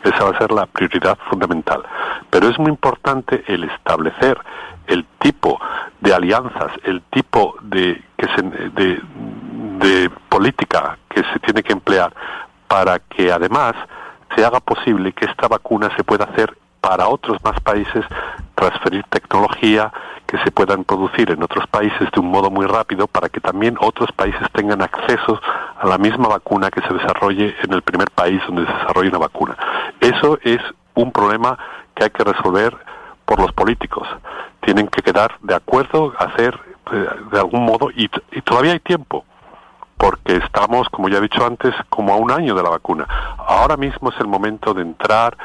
Esa 0.04 0.24
va 0.24 0.30
a 0.32 0.38
ser 0.38 0.52
la 0.52 0.68
prioridad 0.68 1.18
fundamental. 1.30 1.84
Pero 2.30 2.48
es 2.48 2.58
muy 2.60 2.70
importante 2.70 3.44
el 3.48 3.64
establecer 3.64 4.40
el 4.88 5.06
tipo 5.20 5.60
de 6.00 6.14
alianzas, 6.14 6.72
el 6.84 7.02
tipo 7.12 7.56
de, 7.62 8.02
que 8.18 8.28
se, 8.28 8.42
de, 8.42 10.10
política 10.30 10.98
que 11.10 11.22
se 11.22 11.40
tiene 11.40 11.64
que 11.64 11.74
emplear 11.74 12.14
para 12.68 13.00
que 13.00 13.32
además 13.32 13.74
se 14.36 14.44
haga 14.44 14.60
posible 14.60 15.14
que 15.14 15.26
esta 15.26 15.48
vacuna 15.48 15.90
se 15.96 16.04
pueda 16.04 16.26
hacer 16.26 16.58
para 16.82 17.08
otros 17.08 17.38
más 17.44 17.60
países, 17.62 18.04
transferir 18.54 19.04
tecnología 19.10 19.92
que 20.28 20.38
se 20.40 20.52
puedan 20.52 20.84
producir 20.84 21.32
en 21.32 21.42
otros 21.42 21.66
países 21.68 22.10
de 22.12 22.20
un 22.20 22.30
modo 22.30 22.50
muy 22.50 22.66
rápido 22.66 23.08
para 23.08 23.30
que 23.30 23.40
también 23.40 23.78
otros 23.80 24.12
países 24.12 24.42
tengan 24.52 24.82
acceso 24.82 25.40
a 25.80 25.88
la 25.88 25.98
misma 25.98 26.28
vacuna 26.28 26.70
que 26.70 26.82
se 26.82 26.94
desarrolle 26.94 27.56
en 27.64 27.74
el 27.74 27.82
primer 27.82 28.10
país 28.12 28.42
donde 28.48 28.66
se 28.66 28.74
desarrolle 28.74 29.10
una 29.10 29.20
vacuna. 29.20 29.58
Eso 30.00 30.38
es 30.44 30.60
un 30.96 31.12
problema 31.12 31.58
que 31.94 32.04
hay 32.04 32.10
que 32.10 32.24
resolver 32.24 32.76
por 33.26 33.40
los 33.40 33.52
políticos. 33.54 34.08
Tienen 34.62 34.88
que 34.88 35.02
quedar 35.02 35.36
de 35.42 35.56
acuerdo, 35.56 36.14
hacer 36.18 36.60
eh, 36.92 37.08
de 37.32 37.40
algún 37.40 37.66
modo, 37.66 37.90
y, 37.92 38.10
y 38.32 38.42
todavía 38.42 38.74
hay 38.74 38.80
tiempo 38.80 39.26
porque 39.98 40.38
estamos, 40.38 40.90
como 40.90 41.10
ya 41.10 41.18
he 41.18 41.22
dicho 41.22 41.46
antes, 41.46 41.74
como 41.90 42.14
a 42.14 42.18
un 42.18 42.32
año 42.32 42.54
de 42.54 42.64
la 42.64 42.70
vacuna. 42.70 43.08
Ahora 43.38 43.78
mismo 43.78 44.10
es 44.10 44.20
el 44.20 44.28
momento 44.28 44.74
de 44.74 44.82
entrar 44.82 45.38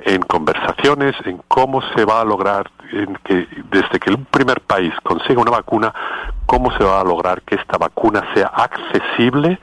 en 0.00 0.22
conversaciones 0.22 1.14
en 1.24 1.42
cómo 1.48 1.82
se 1.94 2.04
va 2.04 2.20
a 2.20 2.24
lograr, 2.24 2.70
en 2.92 3.16
que 3.24 3.46
desde 3.70 3.98
que 3.98 4.10
un 4.10 4.24
primer 4.24 4.60
país 4.60 4.92
consiga 5.02 5.40
una 5.40 5.50
vacuna, 5.50 5.92
cómo 6.46 6.70
se 6.76 6.84
va 6.84 7.00
a 7.00 7.04
lograr 7.04 7.42
que 7.42 7.56
esta 7.56 7.76
vacuna 7.78 8.24
sea 8.34 8.46
accesible 8.46 9.58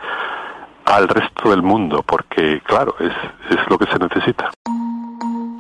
al 0.85 1.07
resto 1.07 1.49
del 1.49 1.63
mundo, 1.63 2.03
porque 2.05 2.61
claro, 2.65 2.95
es, 2.99 3.57
es 3.57 3.69
lo 3.69 3.77
que 3.77 3.87
se 3.87 3.97
necesita. 3.97 4.51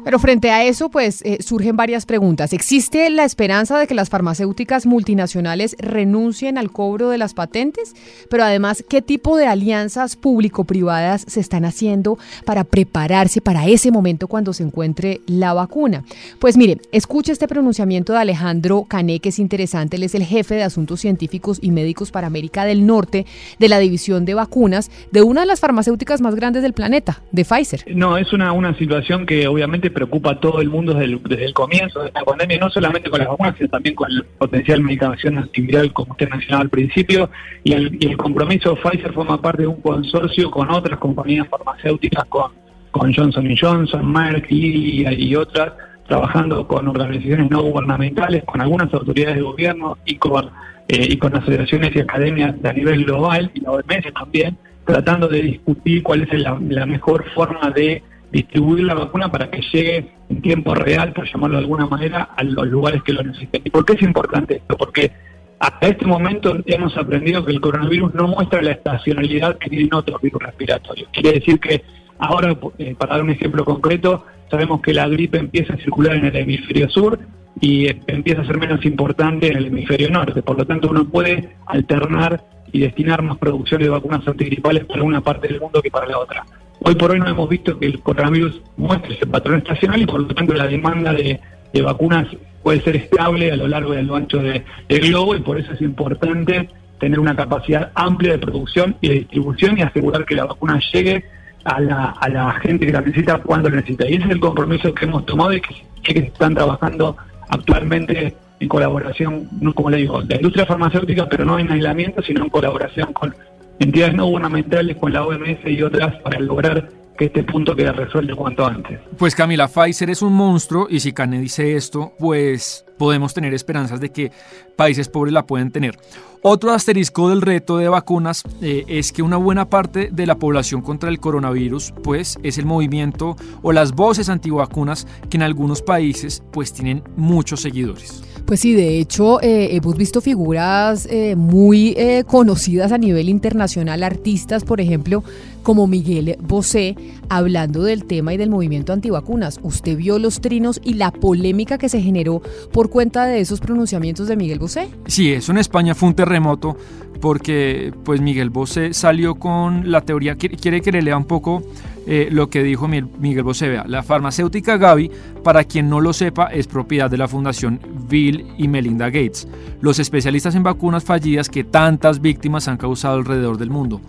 Pero 0.05 0.19
frente 0.19 0.51
a 0.51 0.63
eso, 0.63 0.89
pues 0.89 1.23
eh, 1.23 1.39
surgen 1.41 1.75
varias 1.75 2.05
preguntas. 2.05 2.53
¿Existe 2.53 3.09
la 3.09 3.25
esperanza 3.25 3.79
de 3.79 3.87
que 3.87 3.95
las 3.95 4.11
farmacéuticas 4.11 4.85
multinacionales 4.85 5.75
renuncien 5.79 6.59
al 6.59 6.71
cobro 6.71 7.09
de 7.09 7.17
las 7.17 7.33
patentes? 7.33 7.95
Pero 8.29 8.43
además, 8.43 8.85
¿qué 8.87 9.01
tipo 9.01 9.35
de 9.35 9.47
alianzas 9.47 10.15
público-privadas 10.15 11.25
se 11.27 11.39
están 11.39 11.65
haciendo 11.65 12.19
para 12.45 12.65
prepararse 12.65 13.41
para 13.41 13.65
ese 13.65 13.89
momento 13.89 14.27
cuando 14.27 14.53
se 14.53 14.61
encuentre 14.61 15.21
la 15.25 15.55
vacuna? 15.55 16.03
Pues 16.37 16.55
mire, 16.55 16.77
escuche 16.91 17.31
este 17.31 17.47
pronunciamiento 17.47 18.13
de 18.13 18.19
Alejandro 18.19 18.85
Cané, 18.87 19.19
que 19.19 19.29
es 19.29 19.39
interesante. 19.39 19.97
Él 19.97 20.03
es 20.03 20.13
el 20.13 20.23
jefe 20.23 20.53
de 20.53 20.61
Asuntos 20.61 21.01
Científicos 21.01 21.57
y 21.63 21.71
Médicos 21.71 22.11
para 22.11 22.27
América 22.27 22.63
del 22.65 22.85
Norte 22.85 23.25
de 23.57 23.69
la 23.69 23.79
División 23.79 24.23
de 24.23 24.35
Vacunas 24.35 24.91
de 25.11 25.23
una 25.23 25.41
de 25.41 25.47
las 25.47 25.61
farmacéuticas 25.61 26.21
más 26.21 26.35
grandes 26.35 26.61
del 26.61 26.73
planeta, 26.73 27.23
de 27.31 27.43
Pfizer. 27.43 27.85
No, 27.87 28.19
es 28.19 28.33
una, 28.33 28.51
una 28.51 28.77
situación 28.77 29.25
que 29.25 29.47
obviamente 29.47 29.94
preocupa 29.95 30.31
a 30.31 30.39
todo 30.39 30.61
el 30.61 30.69
mundo 30.69 30.93
desde 30.93 31.45
el, 31.45 31.53
comienzo 31.53 32.03
de 32.03 32.11
la 32.13 32.23
pandemia, 32.23 32.59
no 32.59 32.69
solamente 32.69 33.09
con 33.09 33.19
las 33.19 33.29
vacunas, 33.29 33.55
sino 33.57 33.69
también 33.69 33.95
con 33.95 34.11
el 34.11 34.23
potencial 34.37 34.81
medicación 34.81 35.37
antiviral, 35.39 35.91
como 35.93 36.11
usted 36.11 36.29
mencionaba 36.29 36.63
al 36.63 36.69
principio, 36.69 37.31
y 37.63 37.73
el, 37.73 38.17
compromiso 38.17 38.75
de 38.75 38.81
Pfizer 38.81 39.13
forma 39.13 39.41
parte 39.41 39.63
de 39.63 39.67
un 39.69 39.81
consorcio 39.81 40.51
con 40.51 40.69
otras 40.69 40.99
compañías 40.99 41.47
farmacéuticas, 41.47 42.25
con, 42.25 42.51
con 42.91 43.13
Johnson 43.13 43.47
Johnson, 43.59 44.11
Merck 44.11 44.51
y, 44.51 45.07
y 45.07 45.35
otras, 45.35 45.73
trabajando 46.07 46.67
con 46.67 46.87
organizaciones 46.87 47.49
no 47.49 47.63
gubernamentales, 47.63 48.43
con 48.43 48.61
algunas 48.61 48.93
autoridades 48.93 49.37
de 49.37 49.41
gobierno 49.41 49.97
y 50.05 50.17
con, 50.17 50.51
eh, 50.89 51.07
y 51.09 51.17
con 51.17 51.35
asociaciones 51.35 51.95
y 51.95 52.01
academias 52.01 52.53
a 52.63 52.73
nivel 52.73 53.05
global, 53.05 53.49
y 53.53 53.61
la 53.61 53.71
OMS 53.71 54.13
también, 54.13 54.57
tratando 54.85 55.27
de 55.27 55.41
discutir 55.41 56.03
cuál 56.03 56.21
es 56.21 56.39
la 56.39 56.85
mejor 56.85 57.25
forma 57.33 57.71
de 57.71 58.03
distribuir 58.31 58.83
la 58.83 58.93
vacuna 58.93 59.31
para 59.31 59.49
que 59.49 59.61
llegue 59.61 60.11
en 60.29 60.41
tiempo 60.41 60.73
real, 60.73 61.13
por 61.13 61.31
llamarlo 61.31 61.57
de 61.57 61.63
alguna 61.63 61.87
manera, 61.87 62.29
a 62.35 62.43
los 62.43 62.67
lugares 62.67 63.03
que 63.03 63.13
lo 63.13 63.23
necesiten. 63.23 63.61
¿Y 63.63 63.69
por 63.69 63.85
qué 63.85 63.93
es 63.93 64.01
importante 64.01 64.55
esto? 64.55 64.77
Porque 64.77 65.11
hasta 65.59 65.87
este 65.87 66.05
momento 66.05 66.57
hemos 66.65 66.97
aprendido 66.97 67.45
que 67.45 67.51
el 67.51 67.61
coronavirus 67.61 68.13
no 68.13 68.27
muestra 68.27 68.61
la 68.61 68.71
estacionalidad 68.71 69.57
que 69.57 69.69
tienen 69.69 69.93
otros 69.93 70.21
virus 70.21 70.41
respiratorios. 70.41 71.09
Quiere 71.11 71.33
decir 71.33 71.59
que 71.59 71.81
ahora, 72.17 72.57
eh, 72.77 72.95
para 72.97 73.13
dar 73.13 73.23
un 73.23 73.29
ejemplo 73.29 73.63
concreto, 73.63 74.25
sabemos 74.49 74.81
que 74.81 74.93
la 74.93 75.07
gripe 75.07 75.37
empieza 75.37 75.73
a 75.73 75.77
circular 75.77 76.15
en 76.15 76.25
el 76.25 76.35
hemisferio 76.35 76.89
sur 76.89 77.19
y 77.61 77.87
eh, 77.87 78.01
empieza 78.07 78.41
a 78.41 78.45
ser 78.45 78.57
menos 78.57 78.83
importante 78.85 79.47
en 79.47 79.57
el 79.57 79.67
hemisferio 79.67 80.09
norte. 80.09 80.41
Por 80.41 80.57
lo 80.57 80.65
tanto, 80.65 80.89
uno 80.89 81.07
puede 81.07 81.55
alternar 81.67 82.43
y 82.71 82.79
destinar 82.79 83.21
más 83.21 83.37
producción 83.37 83.81
de 83.81 83.89
vacunas 83.89 84.27
antigripales 84.27 84.85
para 84.85 85.03
una 85.03 85.21
parte 85.21 85.47
del 85.47 85.61
mundo 85.61 85.81
que 85.81 85.89
para 85.89 86.07
la 86.07 86.19
otra. 86.19 86.45
Hoy 86.87 86.93
por 86.93 87.09
hoy 87.09 87.19
no 87.19 87.27
hemos 87.27 87.49
visto 87.49 87.79
que 87.79 87.87
el 87.87 87.99
coronavirus 87.99 88.61
muestre 88.77 89.15
ese 89.15 89.25
patrón 89.25 89.57
estacional 89.57 90.03
y 90.03 90.05
por 90.05 90.21
lo 90.21 90.27
tanto 90.27 90.53
la 90.53 90.67
demanda 90.67 91.13
de, 91.13 91.41
vacunas 91.81 92.27
puede 92.61 92.79
ser 92.81 92.95
estable 92.95 93.51
a 93.51 93.55
lo 93.55 93.67
largo 93.67 93.95
y 93.95 93.97
a 93.97 94.03
lo 94.03 94.15
ancho 94.15 94.37
del 94.37 94.63
globo 94.87 95.35
y 95.35 95.39
por 95.39 95.59
eso 95.59 95.73
es 95.73 95.81
importante 95.81 96.69
tener 96.99 97.19
una 97.19 97.35
capacidad 97.35 97.91
amplia 97.95 98.33
de 98.33 98.37
producción 98.37 98.95
y 99.01 99.09
de 99.09 99.15
distribución 99.15 99.79
y 99.79 99.81
asegurar 99.81 100.25
que 100.25 100.35
la 100.35 100.45
vacuna 100.45 100.79
llegue 100.93 101.25
a 101.63 101.79
la, 101.79 102.59
gente 102.61 102.85
que 102.85 102.91
la 102.91 103.01
necesita 103.01 103.39
cuando 103.39 103.67
la 103.71 103.77
necesita. 103.77 104.07
Y 104.07 104.13
ese 104.13 104.25
es 104.25 104.29
el 104.29 104.39
compromiso 104.39 104.93
que 104.93 105.05
hemos 105.05 105.25
tomado 105.25 105.53
y 105.53 105.61
que, 105.61 105.75
que 106.03 106.19
están 106.19 106.53
trabajando 106.53 107.17
actualmente 107.49 108.35
en 108.59 108.67
colaboración, 108.67 109.49
no 109.59 109.73
como 109.73 109.89
le 109.89 109.97
digo, 109.97 110.21
la 110.21 110.35
industria 110.35 110.67
farmacéutica, 110.67 111.27
pero 111.27 111.45
no 111.45 111.57
en 111.57 111.71
aislamiento, 111.71 112.21
sino 112.21 112.43
en 112.43 112.49
colaboración 112.49 113.11
con 113.11 113.33
entidades 113.79 114.15
no 114.15 114.25
gubernamentales, 114.27 114.97
con 114.97 115.13
la 115.13 115.25
OMS 115.25 115.59
y 115.65 115.81
otras 115.81 116.15
para 116.21 116.39
lograr 116.39 116.89
que 117.17 117.25
este 117.25 117.43
punto 117.43 117.75
quede 117.75 117.91
resuelto 117.91 118.35
cuanto 118.35 118.65
antes. 118.65 118.99
Pues 119.17 119.35
Camila, 119.35 119.67
Pfizer 119.67 120.09
es 120.09 120.21
un 120.21 120.33
monstruo 120.33 120.87
y 120.89 120.99
si 120.99 121.13
Cane 121.13 121.39
dice 121.39 121.75
esto, 121.75 122.13
pues 122.19 122.85
podemos 122.97 123.33
tener 123.33 123.53
esperanzas 123.53 123.99
de 123.99 124.09
que 124.09 124.31
países 124.75 125.09
pobres 125.09 125.33
la 125.33 125.45
pueden 125.45 125.71
tener. 125.71 125.97
Otro 126.41 126.71
asterisco 126.71 127.29
del 127.29 127.41
reto 127.41 127.77
de 127.77 127.89
vacunas 127.89 128.43
eh, 128.61 128.83
es 128.87 129.11
que 129.11 129.21
una 129.21 129.37
buena 129.37 129.69
parte 129.69 130.09
de 130.11 130.25
la 130.25 130.35
población 130.35 130.81
contra 130.81 131.09
el 131.09 131.19
coronavirus 131.19 131.93
pues 132.03 132.37
es 132.43 132.57
el 132.57 132.65
movimiento 132.65 133.35
o 133.61 133.71
las 133.71 133.93
voces 133.93 134.29
antivacunas 134.29 135.07
que 135.29 135.37
en 135.37 135.43
algunos 135.43 135.81
países 135.81 136.43
pues 136.51 136.73
tienen 136.73 137.03
muchos 137.15 137.61
seguidores. 137.61 138.23
Pues 138.45 138.59
sí, 138.59 138.73
de 138.73 138.99
hecho 138.99 139.41
eh, 139.41 139.75
hemos 139.75 139.97
visto 139.97 140.21
figuras 140.21 141.07
eh, 141.09 141.35
muy 141.35 141.97
conocidas 142.27 142.91
a 142.91 142.97
nivel 142.97 143.27
internacional, 143.29 144.03
artistas 144.03 144.63
por 144.63 144.79
ejemplo 144.79 145.23
como 145.63 145.87
Miguel 145.87 146.37
Bosé, 146.41 146.95
hablando 147.27 147.81
del 147.81 148.05
tema 148.05 148.33
y 148.33 148.37
del 148.37 148.51
movimiento 148.51 148.93
antivacunas. 148.93 149.59
¿Usted 149.63 149.97
vio 149.97 150.19
los 150.19 150.39
trinos 150.39 150.79
y 150.83 150.93
la 150.93 151.09
polémica 151.11 151.79
que 151.79 151.89
se 151.89 152.01
generó 152.01 152.41
por 152.71 152.91
cuenta 152.91 153.25
de 153.25 153.39
esos 153.39 153.59
pronunciamientos 153.59 154.27
de 154.27 154.35
Miguel 154.37 154.59
Bosé? 154.59 154.89
Sí, 155.07 155.33
eso 155.33 155.51
en 155.51 155.57
España 155.57 155.95
fue 155.95 156.09
un 156.09 156.15
terremoto 156.15 156.77
porque 157.19 157.91
pues 158.03 158.21
Miguel 158.21 158.51
Bosé 158.51 158.93
salió 158.93 159.35
con 159.35 159.91
la 159.91 160.01
teoría, 160.01 160.35
quiere 160.35 160.81
que 160.81 160.91
le 160.91 161.01
lea 161.01 161.17
un 161.17 161.25
poco 161.25 161.63
eh, 162.07 162.29
lo 162.31 162.49
que 162.49 162.63
dijo 162.63 162.87
Miguel 162.87 163.43
Bosé. 163.43 163.69
Vea, 163.69 163.85
la 163.87 164.03
farmacéutica 164.03 164.77
Gavi, 164.77 165.09
para 165.43 165.63
quien 165.63 165.89
no 165.89 165.99
lo 165.99 166.13
sepa, 166.13 166.47
es 166.47 166.67
propiedad 166.67 167.09
de 167.09 167.17
la 167.17 167.27
Fundación 167.27 167.79
Bill 168.07 168.45
y 168.57 168.67
Melinda 168.67 169.07
Gates, 169.07 169.47
los 169.81 169.99
especialistas 169.99 170.55
en 170.55 170.63
vacunas 170.63 171.03
fallidas 171.03 171.49
que 171.49 171.63
tantas 171.63 172.21
víctimas 172.21 172.67
han 172.67 172.77
causado 172.77 173.15
alrededor 173.15 173.57
del 173.57 173.69
mundo. 173.69 174.01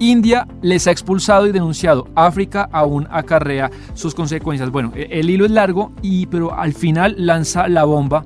India 0.00 0.48
les 0.62 0.86
ha 0.86 0.90
expulsado 0.90 1.46
y 1.46 1.52
denunciado. 1.52 2.08
África 2.14 2.68
aún 2.72 3.06
acarrea 3.10 3.70
sus 3.94 4.14
consecuencias. 4.14 4.70
Bueno, 4.70 4.92
e-, 4.96 5.08
el 5.10 5.30
hilo 5.30 5.44
es 5.44 5.50
largo, 5.50 5.92
y, 6.02 6.26
pero 6.26 6.54
al 6.54 6.72
final 6.72 7.14
lanza 7.18 7.68
la 7.68 7.84
bomba. 7.84 8.24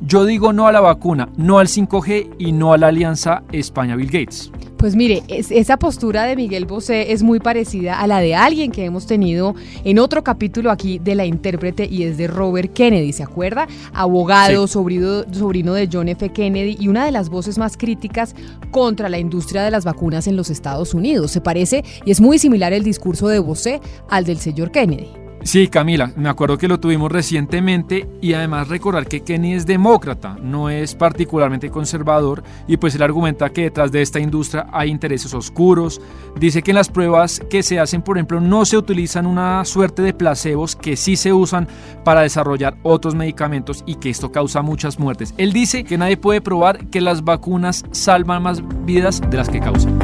Yo 0.00 0.24
digo 0.24 0.52
no 0.52 0.66
a 0.66 0.72
la 0.72 0.80
vacuna, 0.80 1.28
no 1.36 1.58
al 1.58 1.66
5G 1.68 2.36
y 2.38 2.52
no 2.52 2.72
a 2.72 2.78
la 2.78 2.88
alianza 2.88 3.42
España-Bill 3.50 4.10
Gates. 4.10 4.52
Pues 4.76 4.94
mire, 4.94 5.22
esa 5.28 5.78
postura 5.78 6.24
de 6.24 6.36
Miguel 6.36 6.66
Bosé 6.66 7.12
es 7.12 7.22
muy 7.22 7.40
parecida 7.40 7.98
a 7.98 8.06
la 8.06 8.20
de 8.20 8.34
alguien 8.34 8.70
que 8.70 8.84
hemos 8.84 9.06
tenido 9.06 9.54
en 9.84 9.98
otro 9.98 10.22
capítulo 10.22 10.70
aquí 10.70 10.98
de 10.98 11.14
la 11.14 11.24
intérprete 11.24 11.88
y 11.90 12.02
es 12.02 12.18
de 12.18 12.26
Robert 12.26 12.74
Kennedy, 12.74 13.14
¿se 13.14 13.22
acuerda? 13.22 13.66
Abogado, 13.94 14.66
sobrino, 14.66 15.24
sobrino 15.32 15.72
de 15.72 15.88
John 15.90 16.08
F. 16.08 16.28
Kennedy 16.28 16.76
y 16.78 16.88
una 16.88 17.06
de 17.06 17.10
las 17.10 17.30
voces 17.30 17.56
más 17.56 17.78
críticas 17.78 18.34
contra 18.70 19.08
la 19.08 19.18
industria 19.18 19.62
de 19.62 19.70
las 19.70 19.86
vacunas 19.86 20.26
en 20.26 20.36
los 20.36 20.50
Estados 20.50 20.92
Unidos. 20.92 21.30
Se 21.30 21.40
parece 21.40 21.82
y 22.04 22.10
es 22.10 22.20
muy 22.20 22.38
similar 22.38 22.74
el 22.74 22.84
discurso 22.84 23.28
de 23.28 23.38
Bosé 23.38 23.80
al 24.10 24.24
del 24.24 24.38
señor 24.38 24.70
Kennedy. 24.72 25.25
Sí, 25.46 25.68
Camila, 25.68 26.10
me 26.16 26.28
acuerdo 26.28 26.58
que 26.58 26.66
lo 26.66 26.80
tuvimos 26.80 27.12
recientemente 27.12 28.08
y 28.20 28.32
además 28.32 28.66
recordar 28.66 29.06
que 29.06 29.20
Kenny 29.20 29.54
es 29.54 29.64
demócrata, 29.64 30.36
no 30.42 30.70
es 30.70 30.96
particularmente 30.96 31.70
conservador 31.70 32.42
y 32.66 32.78
pues 32.78 32.96
él 32.96 33.02
argumenta 33.02 33.50
que 33.50 33.62
detrás 33.62 33.92
de 33.92 34.02
esta 34.02 34.18
industria 34.18 34.66
hay 34.72 34.90
intereses 34.90 35.32
oscuros. 35.34 36.00
Dice 36.36 36.62
que 36.62 36.72
en 36.72 36.74
las 36.74 36.88
pruebas 36.88 37.40
que 37.48 37.62
se 37.62 37.78
hacen, 37.78 38.02
por 38.02 38.16
ejemplo, 38.16 38.40
no 38.40 38.64
se 38.64 38.76
utilizan 38.76 39.24
una 39.24 39.64
suerte 39.64 40.02
de 40.02 40.12
placebos 40.12 40.74
que 40.74 40.96
sí 40.96 41.14
se 41.14 41.32
usan 41.32 41.68
para 42.02 42.22
desarrollar 42.22 42.76
otros 42.82 43.14
medicamentos 43.14 43.84
y 43.86 43.94
que 43.94 44.10
esto 44.10 44.32
causa 44.32 44.62
muchas 44.62 44.98
muertes. 44.98 45.32
Él 45.38 45.52
dice 45.52 45.84
que 45.84 45.96
nadie 45.96 46.16
puede 46.16 46.40
probar 46.40 46.88
que 46.88 47.00
las 47.00 47.22
vacunas 47.22 47.84
salvan 47.92 48.42
más 48.42 48.62
vidas 48.84 49.22
de 49.30 49.36
las 49.36 49.48
que 49.48 49.60
causan. 49.60 49.96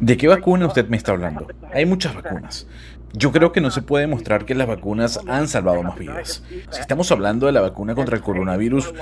¿De 0.00 0.16
qué 0.16 0.28
vacuna 0.28 0.66
usted 0.66 0.88
me 0.88 0.96
está 0.96 1.12
hablando? 1.12 1.46
Hay 1.72 1.86
muchas 1.86 2.14
vacunas. 2.14 2.68
Yo 3.12 3.32
creo 3.32 3.52
que 3.52 3.60
no 3.60 3.70
se 3.70 3.82
puede 3.82 4.06
demostrar 4.06 4.44
que 4.44 4.54
las 4.54 4.68
vacunas 4.68 5.18
han 5.26 5.48
salvado 5.48 5.82
más 5.82 5.98
vidas. 5.98 6.42
Si 6.70 6.80
estamos 6.80 7.10
hablando 7.10 7.46
de 7.46 7.52
la 7.52 7.60
vacuna 7.60 7.94
contra 7.94 8.16
el 8.16 8.22
coronavirus, 8.22 8.92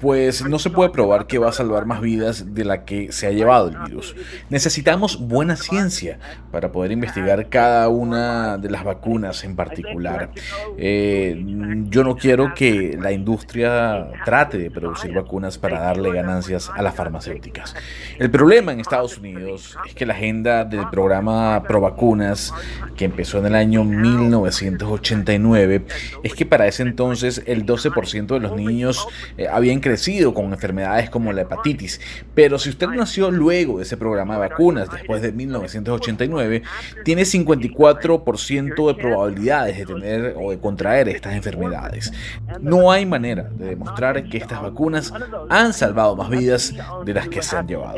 pues 0.00 0.46
no 0.46 0.60
se 0.60 0.70
puede 0.70 0.90
probar 0.90 1.26
que 1.26 1.38
va 1.38 1.48
a 1.48 1.52
salvar 1.52 1.84
más 1.84 2.00
vidas 2.00 2.54
de 2.54 2.64
la 2.64 2.84
que 2.84 3.10
se 3.10 3.26
ha 3.26 3.30
llevado 3.30 3.68
el 3.68 3.78
virus. 3.78 4.14
Necesitamos 4.48 5.18
buena 5.18 5.56
ciencia 5.56 6.20
para 6.52 6.70
poder 6.70 6.92
investigar 6.92 7.48
cada 7.48 7.88
una 7.88 8.58
de 8.58 8.70
las 8.70 8.84
vacunas 8.84 9.42
en 9.42 9.56
particular. 9.56 10.30
Eh, 10.76 11.42
yo 11.88 12.04
no 12.04 12.16
quiero 12.16 12.54
que 12.54 12.96
la 13.00 13.10
industria 13.10 14.08
trate 14.24 14.58
de 14.58 14.70
producir 14.70 15.12
vacunas 15.12 15.58
para 15.58 15.80
darle 15.80 16.12
ganancias 16.12 16.70
a 16.72 16.80
las 16.80 16.94
farmacéuticas. 16.94 17.74
El 18.18 18.30
problema 18.30 18.72
en 18.72 18.80
Estados 18.80 19.18
Unidos 19.18 19.76
es 19.84 19.94
que 19.94 20.06
la 20.06 20.14
agenda 20.14 20.64
del 20.64 20.88
programa 20.90 21.62
Pro 21.64 21.80
Vacunas, 21.80 22.54
que 22.96 23.04
empezó 23.04 23.38
en 23.38 23.47
el 23.48 23.54
año 23.56 23.84
1989 23.84 25.82
es 26.22 26.34
que 26.34 26.46
para 26.46 26.66
ese 26.66 26.82
entonces 26.82 27.42
el 27.46 27.66
12% 27.66 28.26
de 28.26 28.40
los 28.40 28.56
niños 28.56 29.08
eh, 29.36 29.48
habían 29.48 29.80
crecido 29.80 30.32
con 30.34 30.52
enfermedades 30.52 31.10
como 31.10 31.32
la 31.32 31.42
hepatitis. 31.42 32.00
Pero 32.34 32.58
si 32.58 32.70
usted 32.70 32.88
nació 32.88 33.30
luego 33.30 33.78
de 33.78 33.84
ese 33.84 33.96
programa 33.96 34.34
de 34.34 34.40
vacunas, 34.48 34.90
después 34.90 35.22
de 35.22 35.32
1989, 35.32 36.62
tiene 37.04 37.22
54% 37.22 38.86
de 38.86 38.94
probabilidades 38.94 39.78
de 39.78 39.86
tener 39.86 40.34
o 40.36 40.50
de 40.50 40.58
contraer 40.58 41.08
estas 41.08 41.34
enfermedades. 41.34 42.12
No 42.60 42.92
hay 42.92 43.06
manera 43.06 43.44
de 43.44 43.70
demostrar 43.70 44.22
que 44.24 44.38
estas 44.38 44.62
vacunas 44.62 45.12
han 45.48 45.72
salvado 45.72 46.16
más 46.16 46.28
vidas 46.30 46.74
de 47.04 47.14
las 47.14 47.28
que 47.28 47.42
se 47.42 47.56
han 47.56 47.66
llevado. 47.66 47.96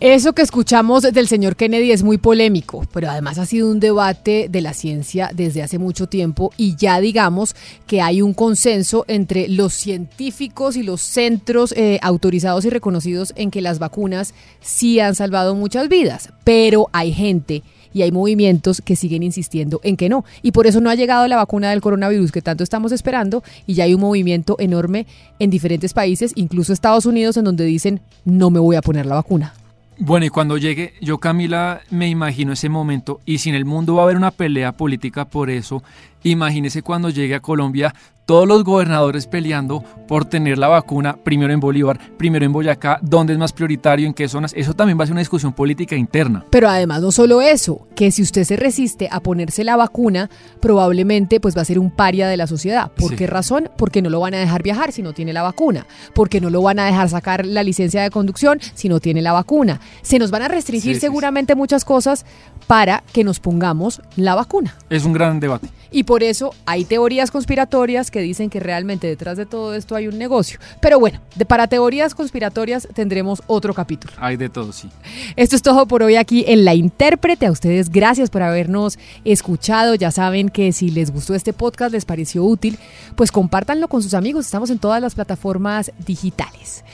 Eso 0.00 0.32
que 0.32 0.42
escuchamos 0.42 1.02
del 1.02 1.26
señor 1.26 1.56
Kennedy 1.56 1.90
es 1.90 2.04
muy 2.04 2.18
polémico, 2.18 2.86
pero 2.92 3.10
además 3.10 3.36
ha 3.38 3.46
sido 3.46 3.68
un 3.68 3.80
debate 3.80 4.46
de 4.48 4.60
la 4.60 4.72
ciencia 4.72 5.30
desde 5.34 5.60
hace 5.60 5.80
mucho 5.80 6.06
tiempo 6.06 6.52
y 6.56 6.76
ya 6.76 7.00
digamos 7.00 7.56
que 7.84 8.00
hay 8.00 8.22
un 8.22 8.32
consenso 8.32 9.04
entre 9.08 9.48
los 9.48 9.74
científicos 9.74 10.76
y 10.76 10.84
los 10.84 11.00
centros 11.00 11.72
eh, 11.76 11.98
autorizados 12.00 12.64
y 12.64 12.70
reconocidos 12.70 13.32
en 13.34 13.50
que 13.50 13.60
las 13.60 13.80
vacunas 13.80 14.34
sí 14.60 15.00
han 15.00 15.16
salvado 15.16 15.56
muchas 15.56 15.88
vidas, 15.88 16.32
pero 16.44 16.88
hay 16.92 17.12
gente 17.12 17.64
y 17.92 18.02
hay 18.02 18.12
movimientos 18.12 18.80
que 18.80 18.94
siguen 18.94 19.24
insistiendo 19.24 19.80
en 19.82 19.96
que 19.96 20.08
no. 20.08 20.24
Y 20.42 20.52
por 20.52 20.68
eso 20.68 20.80
no 20.80 20.90
ha 20.90 20.94
llegado 20.94 21.26
la 21.26 21.34
vacuna 21.34 21.70
del 21.70 21.80
coronavirus 21.80 22.30
que 22.30 22.40
tanto 22.40 22.62
estamos 22.62 22.92
esperando 22.92 23.42
y 23.66 23.74
ya 23.74 23.82
hay 23.82 23.94
un 23.94 24.00
movimiento 24.02 24.54
enorme 24.60 25.08
en 25.40 25.50
diferentes 25.50 25.92
países, 25.92 26.30
incluso 26.36 26.72
Estados 26.72 27.04
Unidos, 27.04 27.36
en 27.36 27.44
donde 27.44 27.64
dicen 27.64 28.00
no 28.24 28.50
me 28.50 28.60
voy 28.60 28.76
a 28.76 28.82
poner 28.82 29.04
la 29.04 29.16
vacuna. 29.16 29.54
Bueno, 30.00 30.26
y 30.26 30.28
cuando 30.28 30.58
llegue, 30.58 30.94
yo 31.00 31.18
Camila 31.18 31.80
me 31.90 32.08
imagino 32.08 32.52
ese 32.52 32.68
momento, 32.68 33.20
y 33.26 33.38
si 33.38 33.48
en 33.48 33.56
el 33.56 33.64
mundo 33.64 33.96
va 33.96 34.02
a 34.02 34.04
haber 34.04 34.16
una 34.16 34.30
pelea 34.30 34.70
política 34.70 35.24
por 35.24 35.50
eso, 35.50 35.82
imagínese 36.22 36.82
cuando 36.82 37.10
llegue 37.10 37.34
a 37.34 37.40
Colombia 37.40 37.92
todos 38.28 38.46
los 38.46 38.62
gobernadores 38.62 39.26
peleando 39.26 39.82
por 40.06 40.26
tener 40.26 40.58
la 40.58 40.68
vacuna, 40.68 41.16
primero 41.16 41.50
en 41.50 41.60
Bolívar, 41.60 41.98
primero 42.18 42.44
en 42.44 42.52
Boyacá, 42.52 42.98
dónde 43.00 43.32
es 43.32 43.38
más 43.38 43.54
prioritario, 43.54 44.06
en 44.06 44.12
qué 44.12 44.28
zonas. 44.28 44.52
Eso 44.54 44.74
también 44.74 44.98
va 44.98 45.04
a 45.04 45.06
ser 45.06 45.12
una 45.12 45.22
discusión 45.22 45.54
política 45.54 45.96
interna. 45.96 46.44
Pero 46.50 46.68
además 46.68 47.00
no 47.00 47.10
solo 47.10 47.40
eso, 47.40 47.88
que 47.94 48.10
si 48.10 48.20
usted 48.20 48.44
se 48.44 48.56
resiste 48.56 49.08
a 49.10 49.20
ponerse 49.20 49.64
la 49.64 49.76
vacuna, 49.76 50.28
probablemente 50.60 51.40
pues 51.40 51.56
va 51.56 51.62
a 51.62 51.64
ser 51.64 51.78
un 51.78 51.90
paria 51.90 52.28
de 52.28 52.36
la 52.36 52.46
sociedad. 52.46 52.90
¿Por 52.92 53.16
qué 53.16 53.26
razón? 53.26 53.70
Porque 53.78 54.02
no 54.02 54.10
lo 54.10 54.20
van 54.20 54.34
a 54.34 54.38
dejar 54.38 54.62
viajar 54.62 54.92
si 54.92 55.00
no 55.00 55.14
tiene 55.14 55.32
la 55.32 55.42
vacuna, 55.42 55.86
porque 56.14 56.42
no 56.42 56.50
lo 56.50 56.60
van 56.60 56.80
a 56.80 56.84
dejar 56.84 57.08
sacar 57.08 57.46
la 57.46 57.62
licencia 57.62 58.02
de 58.02 58.10
conducción 58.10 58.58
si 58.74 58.90
no 58.90 59.00
tiene 59.00 59.22
la 59.22 59.32
vacuna. 59.32 59.80
Se 60.02 60.18
nos 60.18 60.30
van 60.30 60.42
a 60.42 60.48
restringir 60.48 61.00
seguramente 61.00 61.54
muchas 61.54 61.86
cosas 61.86 62.26
para 62.66 63.02
que 63.10 63.24
nos 63.24 63.40
pongamos 63.40 64.02
la 64.16 64.34
vacuna. 64.34 64.76
Es 64.90 65.06
un 65.06 65.14
gran 65.14 65.40
debate. 65.40 65.68
Y 65.90 66.02
por 66.02 66.22
eso 66.22 66.54
hay 66.66 66.84
teorías 66.84 67.30
conspiratorias 67.30 68.10
que 68.10 68.17
dicen 68.20 68.50
que 68.50 68.60
realmente 68.60 69.06
detrás 69.06 69.36
de 69.36 69.46
todo 69.46 69.74
esto 69.74 69.94
hay 69.94 70.08
un 70.08 70.18
negocio. 70.18 70.58
Pero 70.80 70.98
bueno, 70.98 71.20
de, 71.36 71.44
para 71.44 71.66
teorías 71.66 72.14
conspiratorias 72.14 72.88
tendremos 72.94 73.42
otro 73.46 73.74
capítulo. 73.74 74.12
Hay 74.18 74.36
de 74.36 74.48
todo, 74.48 74.72
sí. 74.72 74.88
Esto 75.36 75.56
es 75.56 75.62
todo 75.62 75.86
por 75.86 76.02
hoy 76.02 76.16
aquí 76.16 76.44
en 76.46 76.64
La 76.64 76.74
Intérprete. 76.74 77.46
A 77.46 77.50
ustedes 77.50 77.90
gracias 77.90 78.30
por 78.30 78.42
habernos 78.42 78.98
escuchado. 79.24 79.94
Ya 79.94 80.10
saben 80.10 80.48
que 80.48 80.72
si 80.72 80.90
les 80.90 81.10
gustó 81.10 81.34
este 81.34 81.52
podcast, 81.52 81.92
les 81.92 82.04
pareció 82.04 82.44
útil, 82.44 82.78
pues 83.16 83.32
compártanlo 83.32 83.88
con 83.88 84.02
sus 84.02 84.14
amigos. 84.14 84.46
Estamos 84.46 84.70
en 84.70 84.78
todas 84.78 85.00
las 85.00 85.14
plataformas 85.14 85.92
digitales. 86.06 86.84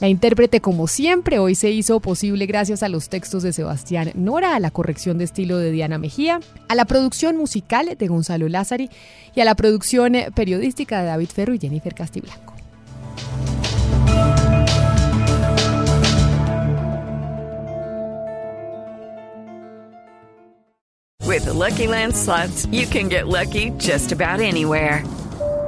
La 0.00 0.08
intérprete, 0.08 0.60
como 0.60 0.86
siempre, 0.86 1.40
hoy 1.40 1.56
se 1.56 1.72
hizo 1.72 1.98
posible 1.98 2.46
gracias 2.46 2.84
a 2.84 2.88
los 2.88 3.08
textos 3.08 3.42
de 3.42 3.52
Sebastián 3.52 4.12
Nora, 4.14 4.54
a 4.54 4.60
la 4.60 4.70
corrección 4.70 5.18
de 5.18 5.24
estilo 5.24 5.58
de 5.58 5.72
Diana 5.72 5.98
Mejía, 5.98 6.38
a 6.68 6.74
la 6.76 6.84
producción 6.84 7.36
musical 7.36 7.96
de 7.98 8.06
Gonzalo 8.06 8.48
Lázari 8.48 8.90
y 9.34 9.40
a 9.40 9.44
la 9.44 9.56
producción 9.56 10.12
periodística 10.36 11.00
de 11.00 11.06
David 11.06 11.30
Ferro 11.30 11.54
y 11.54 11.58
Jennifer 11.58 11.94
Castiblanco. 11.94 12.54
With 21.26 21.46
Lucky 21.46 21.88
Land 21.88 22.14
you 22.70 22.86
can 22.86 23.08
get 23.08 23.26
lucky 23.26 23.70
just 23.78 24.12
about 24.12 24.40
anywhere. 24.40 25.02